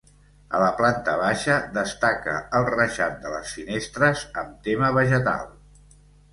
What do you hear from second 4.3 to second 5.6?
amb tema vegetal.